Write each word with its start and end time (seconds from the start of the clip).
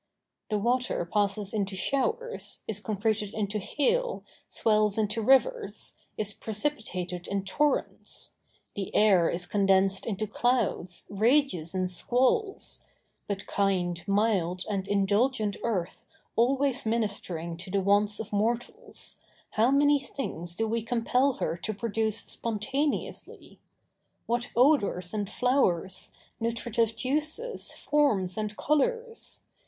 The 0.49 0.57
water 0.57 1.05
passes 1.05 1.53
into 1.53 1.75
showers, 1.75 2.63
is 2.67 2.79
concreted 2.79 3.35
into 3.35 3.59
hail, 3.59 4.23
swells 4.47 4.97
into 4.97 5.21
rivers, 5.21 5.93
is 6.17 6.33
precipitated 6.33 7.27
in 7.27 7.43
torrents; 7.45 8.33
the 8.73 8.95
air 8.95 9.29
is 9.29 9.45
condensed 9.45 10.07
into 10.07 10.25
clouds, 10.25 11.03
rages 11.07 11.75
in 11.75 11.87
squalls; 11.87 12.81
but 13.27 13.45
kind, 13.45 14.03
mild, 14.07 14.65
and 14.67 14.87
indulgent 14.87 15.55
earth, 15.63 16.07
always 16.35 16.83
ministering 16.83 17.55
to 17.57 17.69
the 17.69 17.79
wants 17.79 18.19
of 18.19 18.33
mortals, 18.33 19.17
how 19.51 19.69
many 19.69 19.99
things 19.99 20.55
do 20.55 20.67
we 20.67 20.81
compel 20.81 21.33
her 21.33 21.55
to 21.57 21.75
produce 21.75 22.21
spontaneously! 22.21 23.59
What 24.25 24.49
odors 24.55 25.13
and 25.13 25.29
flowers, 25.29 26.11
nutritive 26.39 26.95
juices, 26.95 27.71
forms 27.71 28.35
and 28.35 28.57
colors! 28.57 29.43